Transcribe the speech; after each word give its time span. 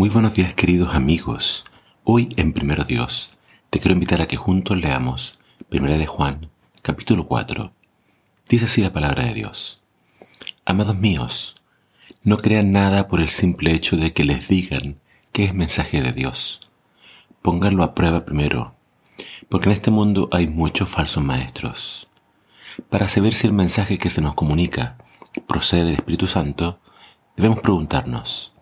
Muy 0.00 0.08
buenos 0.08 0.32
días 0.32 0.54
queridos 0.54 0.94
amigos. 0.94 1.66
Hoy 2.04 2.30
en 2.38 2.54
Primero 2.54 2.84
Dios 2.84 3.36
te 3.68 3.80
quiero 3.80 3.92
invitar 3.92 4.22
a 4.22 4.26
que 4.26 4.38
juntos 4.38 4.78
leamos 4.78 5.38
Primera 5.68 5.98
de 5.98 6.06
Juan, 6.06 6.48
capítulo 6.80 7.26
4. 7.26 7.70
Dice 8.48 8.64
así 8.64 8.80
la 8.80 8.94
palabra 8.94 9.24
de 9.24 9.34
Dios. 9.34 9.82
Amados 10.64 10.96
míos, 10.96 11.54
no 12.24 12.38
crean 12.38 12.72
nada 12.72 13.08
por 13.08 13.20
el 13.20 13.28
simple 13.28 13.74
hecho 13.74 13.98
de 13.98 14.14
que 14.14 14.24
les 14.24 14.48
digan 14.48 14.98
que 15.32 15.44
es 15.44 15.52
mensaje 15.52 16.00
de 16.00 16.14
Dios. 16.14 16.60
Pónganlo 17.42 17.84
a 17.84 17.94
prueba 17.94 18.24
primero, 18.24 18.74
porque 19.50 19.68
en 19.68 19.74
este 19.74 19.90
mundo 19.90 20.30
hay 20.32 20.46
muchos 20.46 20.88
falsos 20.88 21.22
maestros. 21.22 22.08
Para 22.88 23.06
saber 23.10 23.34
si 23.34 23.48
el 23.48 23.52
mensaje 23.52 23.98
que 23.98 24.08
se 24.08 24.22
nos 24.22 24.34
comunica 24.34 24.96
procede 25.46 25.84
del 25.84 25.96
Espíritu 25.96 26.26
Santo, 26.26 26.80
debemos 27.36 27.60
preguntarnos, 27.60 28.54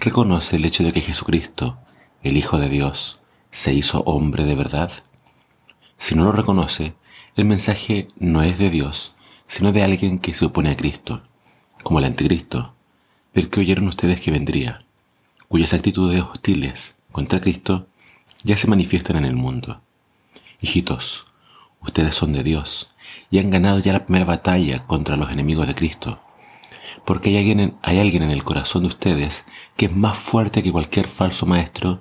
reconoce 0.00 0.56
el 0.56 0.64
hecho 0.64 0.82
de 0.82 0.92
que 0.92 1.02
Jesucristo, 1.02 1.78
el 2.22 2.36
Hijo 2.36 2.58
de 2.58 2.68
Dios, 2.68 3.20
se 3.50 3.74
hizo 3.74 4.00
hombre 4.04 4.44
de 4.44 4.54
verdad? 4.54 4.90
Si 5.98 6.14
no 6.14 6.24
lo 6.24 6.32
reconoce, 6.32 6.94
el 7.36 7.44
mensaje 7.44 8.08
no 8.18 8.42
es 8.42 8.58
de 8.58 8.70
Dios, 8.70 9.14
sino 9.46 9.72
de 9.72 9.82
alguien 9.82 10.18
que 10.18 10.34
se 10.34 10.46
opone 10.46 10.70
a 10.70 10.76
Cristo, 10.76 11.22
como 11.82 11.98
el 11.98 12.06
anticristo, 12.06 12.74
del 13.34 13.50
que 13.50 13.60
oyeron 13.60 13.88
ustedes 13.88 14.20
que 14.20 14.30
vendría, 14.30 14.84
cuyas 15.48 15.74
actitudes 15.74 16.22
hostiles 16.22 16.96
contra 17.12 17.40
Cristo 17.40 17.86
ya 18.42 18.56
se 18.56 18.68
manifiestan 18.68 19.16
en 19.16 19.24
el 19.26 19.36
mundo. 19.36 19.82
Hijitos, 20.60 21.26
ustedes 21.80 22.14
son 22.14 22.32
de 22.32 22.42
Dios 22.42 22.90
y 23.30 23.38
han 23.38 23.50
ganado 23.50 23.78
ya 23.80 23.92
la 23.92 24.06
primera 24.06 24.24
batalla 24.24 24.86
contra 24.86 25.16
los 25.16 25.30
enemigos 25.30 25.66
de 25.66 25.74
Cristo 25.74 26.20
porque 27.10 27.30
hay 27.30 27.38
alguien, 27.38 27.76
hay 27.82 27.98
alguien 27.98 28.22
en 28.22 28.30
el 28.30 28.44
corazón 28.44 28.82
de 28.82 28.86
ustedes 28.86 29.44
que 29.76 29.86
es 29.86 29.96
más 29.96 30.16
fuerte 30.16 30.62
que 30.62 30.70
cualquier 30.70 31.08
falso 31.08 31.44
maestro 31.44 32.00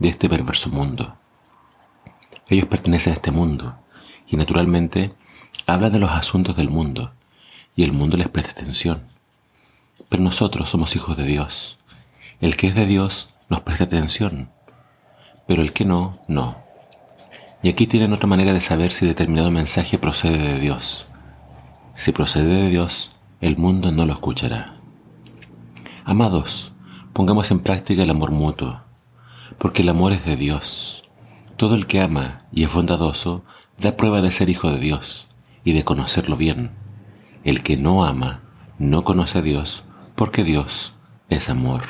de 0.00 0.08
este 0.08 0.28
perverso 0.28 0.68
mundo. 0.68 1.16
Ellos 2.48 2.66
pertenecen 2.66 3.12
a 3.12 3.14
este 3.14 3.30
mundo 3.30 3.78
y 4.26 4.36
naturalmente 4.36 5.12
hablan 5.64 5.92
de 5.92 6.00
los 6.00 6.10
asuntos 6.10 6.56
del 6.56 6.70
mundo 6.70 7.12
y 7.76 7.84
el 7.84 7.92
mundo 7.92 8.16
les 8.16 8.28
presta 8.28 8.50
atención. 8.50 9.06
Pero 10.08 10.24
nosotros 10.24 10.68
somos 10.68 10.96
hijos 10.96 11.16
de 11.16 11.26
Dios. 11.26 11.78
El 12.40 12.56
que 12.56 12.66
es 12.66 12.74
de 12.74 12.86
Dios 12.86 13.32
nos 13.48 13.60
presta 13.60 13.84
atención, 13.84 14.50
pero 15.46 15.62
el 15.62 15.72
que 15.72 15.84
no, 15.84 16.18
no. 16.26 16.58
Y 17.62 17.68
aquí 17.68 17.86
tienen 17.86 18.12
otra 18.12 18.26
manera 18.26 18.52
de 18.52 18.60
saber 18.60 18.90
si 18.90 19.06
determinado 19.06 19.52
mensaje 19.52 19.98
procede 19.98 20.54
de 20.54 20.58
Dios. 20.58 21.06
Si 21.94 22.10
procede 22.10 22.64
de 22.64 22.70
Dios, 22.70 23.17
el 23.40 23.56
mundo 23.56 23.92
no 23.92 24.04
lo 24.04 24.14
escuchará. 24.14 24.76
Amados, 26.04 26.72
pongamos 27.12 27.50
en 27.52 27.60
práctica 27.60 28.02
el 28.02 28.10
amor 28.10 28.32
mutuo, 28.32 28.80
porque 29.58 29.82
el 29.82 29.88
amor 29.90 30.12
es 30.12 30.24
de 30.24 30.36
Dios. 30.36 31.04
Todo 31.56 31.76
el 31.76 31.86
que 31.86 32.00
ama 32.00 32.46
y 32.52 32.64
es 32.64 32.72
bondadoso 32.72 33.44
da 33.78 33.96
prueba 33.96 34.20
de 34.22 34.32
ser 34.32 34.48
hijo 34.48 34.70
de 34.70 34.80
Dios 34.80 35.28
y 35.62 35.72
de 35.72 35.84
conocerlo 35.84 36.36
bien. 36.36 36.72
El 37.44 37.62
que 37.62 37.76
no 37.76 38.04
ama 38.04 38.42
no 38.78 39.04
conoce 39.04 39.38
a 39.38 39.42
Dios, 39.42 39.84
porque 40.16 40.42
Dios 40.42 40.94
es 41.28 41.48
amor. 41.48 41.82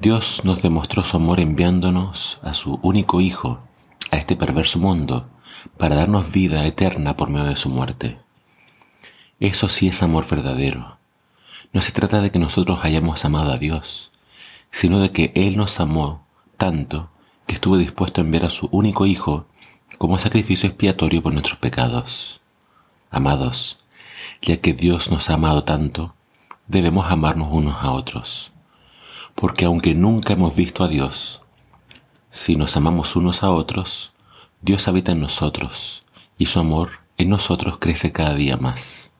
Dios 0.00 0.42
nos 0.44 0.62
demostró 0.62 1.02
su 1.02 1.16
amor 1.16 1.40
enviándonos 1.40 2.38
a 2.42 2.54
su 2.54 2.78
único 2.82 3.20
Hijo 3.20 3.64
a 4.12 4.16
este 4.16 4.36
perverso 4.36 4.78
mundo 4.78 5.28
para 5.76 5.96
darnos 5.96 6.30
vida 6.30 6.64
eterna 6.64 7.16
por 7.16 7.28
medio 7.28 7.46
de 7.46 7.56
su 7.56 7.68
muerte. 7.68 8.20
Eso 9.40 9.68
sí 9.68 9.86
es 9.86 10.02
amor 10.02 10.26
verdadero. 10.28 10.98
No 11.72 11.80
se 11.80 11.92
trata 11.92 12.20
de 12.20 12.32
que 12.32 12.40
nosotros 12.40 12.80
hayamos 12.82 13.24
amado 13.24 13.52
a 13.52 13.58
Dios, 13.58 14.10
sino 14.70 14.98
de 14.98 15.12
que 15.12 15.30
Él 15.36 15.56
nos 15.56 15.78
amó 15.78 16.26
tanto 16.56 17.10
que 17.46 17.54
estuvo 17.54 17.76
dispuesto 17.76 18.20
a 18.20 18.24
enviar 18.24 18.46
a 18.46 18.50
su 18.50 18.68
único 18.72 19.06
Hijo 19.06 19.46
como 19.96 20.18
sacrificio 20.18 20.68
expiatorio 20.68 21.22
por 21.22 21.32
nuestros 21.32 21.58
pecados. 21.58 22.40
Amados, 23.10 23.78
ya 24.42 24.56
que 24.56 24.74
Dios 24.74 25.10
nos 25.10 25.30
ha 25.30 25.34
amado 25.34 25.62
tanto, 25.62 26.14
debemos 26.66 27.10
amarnos 27.10 27.48
unos 27.50 27.76
a 27.80 27.92
otros. 27.92 28.52
Porque 29.36 29.66
aunque 29.66 29.94
nunca 29.94 30.32
hemos 30.32 30.56
visto 30.56 30.82
a 30.82 30.88
Dios, 30.88 31.42
si 32.28 32.56
nos 32.56 32.76
amamos 32.76 33.14
unos 33.14 33.44
a 33.44 33.50
otros, 33.50 34.12
Dios 34.60 34.88
habita 34.88 35.12
en 35.12 35.20
nosotros 35.20 36.04
y 36.36 36.46
su 36.46 36.58
amor 36.58 36.90
en 37.16 37.28
nosotros 37.30 37.78
crece 37.78 38.10
cada 38.10 38.34
día 38.34 38.56
más. 38.56 39.12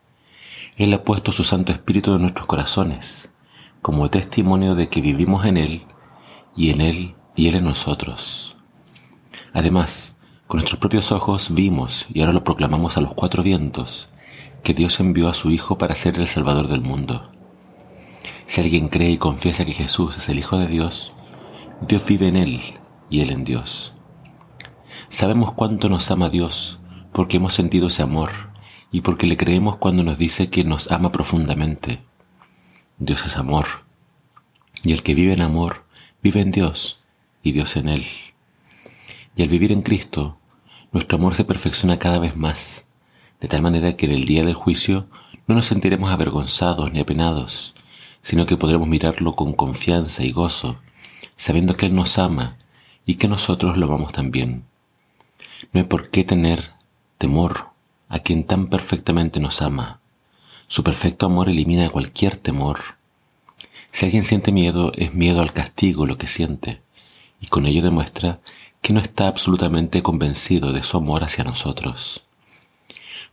Él 0.79 0.95
ha 0.95 1.03
puesto 1.03 1.33
su 1.33 1.43
Santo 1.43 1.73
Espíritu 1.73 2.15
en 2.15 2.23
nuestros 2.23 2.47
corazones, 2.47 3.35
como 3.83 4.11
testimonio 4.11 4.77
de 4.77 4.89
que 4.89 5.01
vivimos 5.01 5.45
en 5.45 5.57
Él 5.57 5.83
y 6.57 6.71
en 6.71 6.81
Él 6.81 7.17
y 7.35 7.49
Él 7.49 7.57
en 7.57 7.65
nosotros. 7.65 8.57
Además, 9.53 10.17
con 10.47 10.59
nuestros 10.59 10.79
propios 10.79 11.11
ojos 11.11 11.53
vimos 11.53 12.07
y 12.15 12.21
ahora 12.21 12.33
lo 12.33 12.45
proclamamos 12.45 12.97
a 12.97 13.01
los 13.01 13.13
cuatro 13.15 13.43
vientos, 13.43 14.09
que 14.63 14.73
Dios 14.73 15.01
envió 15.01 15.29
a 15.29 15.35
su 15.35 15.51
Hijo 15.51 15.79
para 15.79 15.97
ser 15.97 16.17
el 16.17 16.29
Salvador 16.29 16.69
del 16.69 16.83
mundo. 16.83 17.33
Si 18.47 18.61
alguien 18.61 18.89
cree 18.89 19.11
y 19.11 19.19
confiesa 19.19 19.65
que 19.65 19.73
Jesús 19.73 20.17
es 20.17 20.29
el 20.29 20.39
Hijo 20.39 20.59
de 20.59 20.69
Dios, 20.69 21.13
Dios 21.81 22.07
vive 22.07 22.29
en 22.29 22.37
Él 22.37 22.61
y 23.11 23.23
Él 23.23 23.33
en 23.33 23.43
Dios. 23.43 23.97
Sabemos 25.09 25.55
cuánto 25.55 25.89
nos 25.89 26.09
ama 26.13 26.31
Dios 26.31 26.79
porque 27.11 27.39
hemos 27.39 27.53
sentido 27.53 27.89
ese 27.89 28.05
amor 28.05 28.48
y 28.91 29.03
porque 29.03 29.27
le 29.27 29.37
creemos 29.37 29.77
cuando 29.77 30.03
nos 30.03 30.19
dice 30.19 30.51
que 30.51 30.65
nos 30.65 30.91
ama 30.91 31.13
profundamente. 31.13 32.01
Dios 32.99 33.25
es 33.27 33.37
amor, 33.37 33.67
y 34.83 34.93
el 34.93 35.03
que 35.03 35.15
vive 35.15 35.33
en 35.33 35.43
amor 35.43 35.85
vive 36.23 36.41
en 36.41 36.51
Dios 36.51 37.01
y 37.43 37.53
Dios 37.53 37.77
en 37.77 37.89
él. 37.89 38.05
Y 39.37 39.43
al 39.43 39.49
vivir 39.49 39.73
en 39.73 39.83
Cristo, 39.83 40.39
nuestro 40.93 41.19
amor 41.19 41.35
se 41.35 41.45
perfecciona 41.45 41.99
cada 41.99 42.19
vez 42.19 42.37
más, 42.37 42.87
de 43.41 43.49
tal 43.49 43.63
manera 43.63 43.97
que 43.97 44.07
en 44.07 44.13
el 44.13 44.25
día 44.25 44.43
del 44.43 44.55
juicio 44.55 45.07
no 45.47 45.55
nos 45.55 45.67
sentiremos 45.67 46.11
avergonzados 46.11 46.93
ni 46.93 47.01
apenados, 47.01 47.75
sino 48.23 48.47
que 48.47 48.57
podremos 48.57 48.89
mirarlo 48.89 49.33
con 49.33 49.53
confianza 49.53 50.25
y 50.25 50.33
gozo, 50.33 50.81
sabiendo 51.37 51.75
que 51.75 51.87
Él 51.87 51.95
nos 51.95 52.19
ama 52.19 52.57
y 53.07 53.15
que 53.15 53.29
nosotros 53.29 53.77
lo 53.77 53.87
amamos 53.87 54.13
también. 54.13 54.65
No 55.73 55.81
hay 55.81 55.87
por 55.87 56.11
qué 56.11 56.25
tener 56.25 56.73
temor 57.17 57.69
a 58.09 58.21
quien 58.21 58.45
tan 58.45 58.69
perfectamente 58.69 59.41
nos 59.41 59.63
ama. 59.63 60.01
Su 60.67 60.83
perfecto 60.83 61.27
amor 61.27 61.49
elimina 61.49 61.89
cualquier 61.91 62.37
temor. 62.37 62.81
Si 63.91 64.05
alguien 64.05 64.25
siente 64.25 64.53
miedo, 64.53 64.93
es 64.95 65.15
miedo 65.15 65.41
al 65.41 65.53
castigo 65.53 66.07
lo 66.07 66.19
que 66.19 66.27
siente, 66.27 66.81
y 67.41 67.47
con 67.47 67.67
ello 67.67 67.83
demuestra 67.83 68.41
que 68.83 68.93
no 68.93 69.01
está 69.01 69.29
absolutamente 69.29 70.03
convencido 70.03 70.73
de 70.73 70.83
su 70.83 70.97
amor 70.97 71.25
hacia 71.25 71.45
nosotros. 71.45 72.25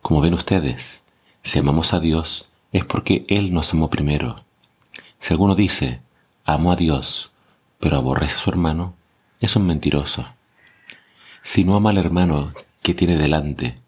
Como 0.01 0.21
ven 0.21 0.33
ustedes, 0.33 1.03
si 1.41 1.59
amamos 1.59 1.93
a 1.93 1.99
Dios 1.99 2.49
es 2.71 2.85
porque 2.85 3.25
Él 3.29 3.53
nos 3.53 3.73
amó 3.73 3.89
primero. 3.89 4.43
Si 5.19 5.33
alguno 5.33 5.55
dice, 5.55 6.01
amo 6.43 6.71
a 6.71 6.75
Dios, 6.75 7.31
pero 7.79 7.97
aborrece 7.97 8.35
a 8.35 8.39
su 8.39 8.49
hermano, 8.49 8.95
es 9.39 9.55
un 9.55 9.65
mentiroso. 9.65 10.25
Si 11.41 11.63
no 11.63 11.75
ama 11.75 11.91
al 11.91 11.97
hermano 11.97 12.53
que 12.81 12.93
tiene 12.93 13.17
delante, 13.17 13.79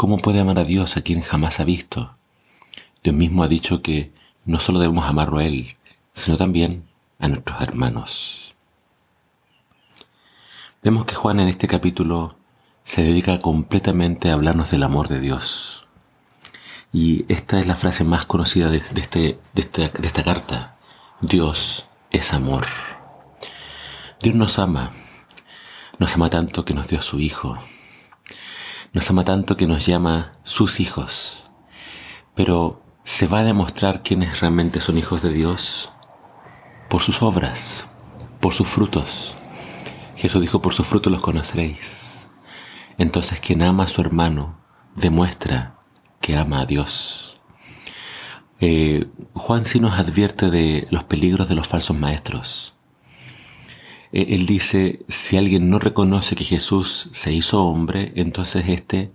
¿Cómo 0.00 0.16
puede 0.16 0.40
amar 0.40 0.58
a 0.58 0.64
Dios 0.64 0.96
a 0.96 1.02
quien 1.02 1.20
jamás 1.20 1.60
ha 1.60 1.64
visto? 1.64 2.16
Dios 3.04 3.14
mismo 3.14 3.42
ha 3.42 3.48
dicho 3.48 3.82
que 3.82 4.14
no 4.46 4.58
solo 4.58 4.78
debemos 4.78 5.04
amarlo 5.04 5.40
a 5.40 5.44
Él, 5.44 5.76
sino 6.14 6.38
también 6.38 6.88
a 7.18 7.28
nuestros 7.28 7.60
hermanos. 7.60 8.56
Vemos 10.82 11.04
que 11.04 11.14
Juan 11.14 11.38
en 11.38 11.48
este 11.48 11.66
capítulo 11.66 12.34
se 12.82 13.02
dedica 13.02 13.38
completamente 13.40 14.30
a 14.30 14.32
hablarnos 14.32 14.70
del 14.70 14.84
amor 14.84 15.08
de 15.08 15.20
Dios. 15.20 15.84
Y 16.94 17.30
esta 17.30 17.60
es 17.60 17.66
la 17.66 17.76
frase 17.76 18.02
más 18.02 18.24
conocida 18.24 18.70
de, 18.70 18.78
este, 18.78 19.38
esta, 19.54 19.86
de 19.86 20.06
esta 20.06 20.24
carta. 20.24 20.78
Dios 21.20 21.88
es 22.10 22.32
amor. 22.32 22.64
Dios 24.22 24.34
nos 24.34 24.58
ama. 24.58 24.92
Nos 25.98 26.14
ama 26.14 26.30
tanto 26.30 26.64
que 26.64 26.72
nos 26.72 26.88
dio 26.88 27.00
a 27.00 27.02
su 27.02 27.20
Hijo 27.20 27.58
nos 28.92 29.08
ama 29.10 29.24
tanto 29.24 29.56
que 29.56 29.66
nos 29.66 29.86
llama 29.86 30.32
sus 30.42 30.80
hijos. 30.80 31.50
Pero 32.34 32.82
se 33.04 33.26
va 33.26 33.40
a 33.40 33.44
demostrar 33.44 34.02
quiénes 34.02 34.40
realmente 34.40 34.80
son 34.80 34.98
hijos 34.98 35.22
de 35.22 35.32
Dios 35.32 35.92
por 36.88 37.02
sus 37.02 37.22
obras, 37.22 37.88
por 38.40 38.54
sus 38.54 38.68
frutos. 38.68 39.36
Jesús 40.16 40.40
dijo, 40.40 40.60
por 40.60 40.74
sus 40.74 40.86
frutos 40.86 41.12
los 41.12 41.22
conoceréis. 41.22 42.28
Entonces 42.98 43.40
quien 43.40 43.62
ama 43.62 43.84
a 43.84 43.88
su 43.88 44.00
hermano 44.00 44.60
demuestra 44.94 45.78
que 46.20 46.36
ama 46.36 46.60
a 46.60 46.66
Dios. 46.66 47.40
Eh, 48.60 49.08
Juan 49.34 49.64
sí 49.64 49.80
nos 49.80 49.98
advierte 49.98 50.50
de 50.50 50.86
los 50.90 51.04
peligros 51.04 51.48
de 51.48 51.54
los 51.54 51.66
falsos 51.66 51.96
maestros. 51.96 52.74
Eh, 54.12 54.26
él 54.30 54.46
dice, 54.46 55.00
si 55.08 55.36
alguien 55.36 55.70
no 55.70 55.78
reconoce 55.78 56.36
que 56.36 56.44
Jesús 56.44 57.08
se 57.12 57.32
hizo 57.32 57.64
hombre, 57.64 58.12
entonces 58.16 58.64
este 58.68 59.10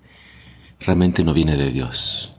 realmente 0.80 1.24
no 1.24 1.34
viene 1.34 1.58
de 1.58 1.72
Dios. 1.72 2.34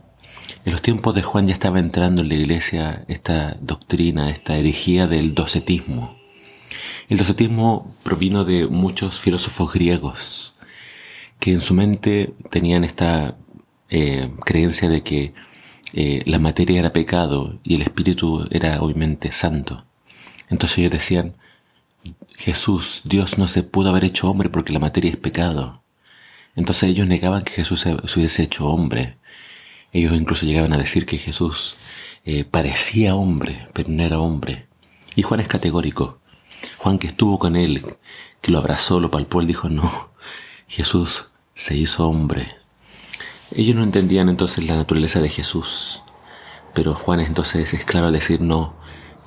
En 0.65 0.73
los 0.73 0.83
tiempos 0.83 1.15
de 1.15 1.23
Juan 1.23 1.47
ya 1.47 1.53
estaba 1.53 1.79
entrando 1.79 2.23
en 2.23 2.29
la 2.29 2.35
iglesia 2.35 3.05
esta 3.09 3.57
doctrina, 3.61 4.31
esta 4.31 4.57
herejía 4.57 5.07
del 5.07 5.35
docetismo. 5.35 6.17
El 7.09 7.19
docetismo 7.19 7.95
provino 8.03 8.45
de 8.45 8.67
muchos 8.67 9.21
filósofos 9.21 9.73
griegos 9.73 10.55
que 11.39 11.53
en 11.53 11.61
su 11.61 11.75
mente 11.75 12.35
tenían 12.51 12.83
esta 12.83 13.37
eh, 13.91 14.33
creencia 14.45 14.89
de 14.89 15.03
que 15.03 15.35
eh, 15.93 16.23
la 16.27 16.39
materia 16.39 16.81
era 16.81 16.93
pecado 16.93 17.61
y 17.63 17.77
el 17.77 17.83
espíritu 17.83 18.49
era 18.51 18.81
obviamente 18.83 19.31
santo. 19.31 19.85
Entonces 20.49 20.79
ellos 20.79 20.93
decían, 20.93 21.37
Jesús, 22.37 23.03
Dios 23.05 23.39
no 23.39 23.47
se 23.47 23.63
pudo 23.63 23.91
haber 23.91 24.05
hecho 24.05 24.31
hombre 24.31 24.51
porque 24.51 24.73
la 24.73 24.79
materia 24.79 25.11
es 25.11 25.17
pecado. 25.17 25.83
Entonces 26.55 26.85
ellos 26.91 27.07
negaban 27.07 27.45
que 27.45 27.53
Jesús 27.53 27.81
se, 27.81 27.95
hubiese 27.95 28.43
hecho 28.43 28.67
hombre. 28.67 29.17
Ellos 29.93 30.15
incluso 30.15 30.47
llegaban 30.47 30.73
a 30.73 30.79
decir 30.79 31.07
que 31.07 31.19
Jesús 31.19 31.77
eh, 32.25 32.45
parecía 32.45 33.15
hombre, 33.15 33.69
pero 33.73 33.91
no 33.91 34.03
era 34.03 34.19
hombre. 34.19 34.67
Y 35.15 35.23
Juan 35.23 35.41
es 35.41 35.49
categórico. 35.49 36.21
Juan 36.79 36.99
que 36.99 37.07
estuvo 37.07 37.39
con 37.39 37.57
él, 37.57 37.83
que 38.41 38.53
lo 38.53 38.59
abrazó, 38.59 39.01
lo 39.01 39.11
palpó, 39.11 39.41
él 39.41 39.47
dijo, 39.47 39.69
no, 39.69 40.11
Jesús 40.69 41.31
se 41.55 41.77
hizo 41.77 42.09
hombre. 42.09 42.57
Ellos 43.55 43.77
no 43.77 43.83
entendían 43.83 44.29
entonces 44.29 44.65
la 44.65 44.77
naturaleza 44.77 45.21
de 45.21 45.29
Jesús. 45.29 46.03
Pero 46.75 46.95
Juan 46.95 47.21
entonces 47.21 47.73
es 47.73 47.85
claro 47.85 48.09
al 48.09 48.13
decir, 48.13 48.41
no, 48.41 48.75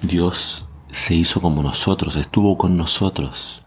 Dios 0.02 0.66
se 0.92 1.16
hizo 1.16 1.42
como 1.42 1.64
nosotros, 1.64 2.16
estuvo 2.16 2.58
con 2.58 2.78
nosotros 2.78 3.62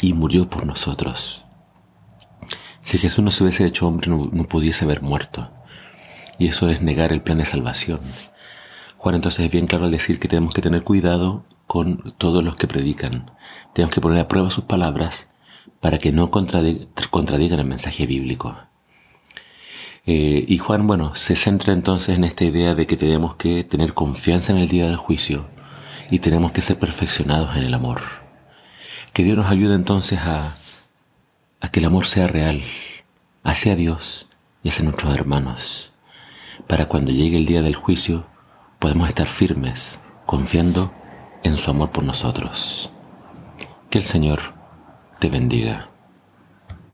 y 0.00 0.12
murió 0.12 0.48
por 0.48 0.66
nosotros. 0.66 1.44
Si 2.82 2.98
Jesús 2.98 3.24
no 3.24 3.30
se 3.30 3.44
hubiese 3.44 3.64
hecho 3.64 3.86
hombre, 3.86 4.08
no, 4.08 4.44
pudiese 4.44 4.84
haber 4.84 5.02
muerto. 5.02 5.50
Y 6.38 6.48
eso 6.48 6.68
es 6.68 6.82
negar 6.82 7.12
el 7.12 7.22
plan 7.22 7.38
de 7.38 7.46
salvación. 7.46 8.00
Juan 8.98 9.14
entonces 9.14 9.46
es 9.46 9.50
bien 9.50 9.66
claro 9.66 9.84
al 9.84 9.90
decir 9.90 10.18
que 10.18 10.28
tenemos 10.28 10.52
que 10.52 10.62
tener 10.62 10.82
cuidado 10.82 11.44
con 11.66 12.12
todos 12.18 12.42
los 12.42 12.56
que 12.56 12.66
predican. 12.66 13.30
Tenemos 13.72 13.94
que 13.94 14.00
poner 14.00 14.20
a 14.20 14.28
prueba 14.28 14.50
sus 14.50 14.64
palabras 14.64 15.30
para 15.80 15.98
que 15.98 16.12
no 16.12 16.30
contradigan 16.30 17.60
el 17.60 17.66
mensaje 17.66 18.06
bíblico. 18.06 18.56
Eh, 20.06 20.44
y 20.46 20.58
Juan, 20.58 20.86
bueno, 20.86 21.14
se 21.14 21.36
centra 21.36 21.72
entonces 21.72 22.16
en 22.16 22.24
esta 22.24 22.44
idea 22.44 22.74
de 22.74 22.86
que 22.86 22.96
tenemos 22.96 23.36
que 23.36 23.64
tener 23.64 23.94
confianza 23.94 24.52
en 24.52 24.58
el 24.58 24.68
día 24.68 24.86
del 24.86 24.96
juicio 24.96 25.46
y 26.10 26.18
tenemos 26.18 26.52
que 26.52 26.60
ser 26.60 26.78
perfeccionados 26.78 27.56
en 27.56 27.64
el 27.64 27.74
amor. 27.74 28.02
Que 29.12 29.24
Dios 29.24 29.36
nos 29.36 29.50
ayude 29.50 29.74
entonces 29.74 30.18
a, 30.20 30.56
que 31.72 31.80
el 31.80 31.86
amor 31.86 32.06
sea 32.06 32.26
real 32.26 32.62
hacia 33.42 33.74
Dios 33.74 34.28
y 34.62 34.68
hacia 34.68 34.84
nuestros 34.84 35.14
hermanos, 35.14 35.92
para 36.66 36.86
cuando 36.86 37.10
llegue 37.10 37.36
el 37.36 37.46
día 37.46 37.62
del 37.62 37.74
juicio 37.74 38.26
podamos 38.78 39.08
estar 39.08 39.26
firmes, 39.26 39.98
confiando 40.26 40.92
en 41.42 41.56
su 41.56 41.70
amor 41.70 41.90
por 41.90 42.04
nosotros. 42.04 42.90
Que 43.90 43.98
el 43.98 44.04
Señor 44.04 44.54
te 45.20 45.30
bendiga. 45.30 45.93